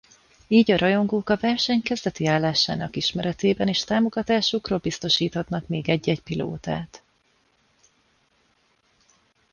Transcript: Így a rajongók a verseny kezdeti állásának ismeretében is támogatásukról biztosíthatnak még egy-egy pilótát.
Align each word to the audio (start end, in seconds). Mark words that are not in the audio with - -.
Így 0.47 0.71
a 0.71 0.77
rajongók 0.77 1.29
a 1.29 1.37
verseny 1.37 1.81
kezdeti 1.81 2.25
állásának 2.27 2.95
ismeretében 2.95 3.67
is 3.67 3.83
támogatásukról 3.83 4.77
biztosíthatnak 4.83 5.67
még 5.67 5.89
egy-egy 5.89 6.21
pilótát. 6.21 7.03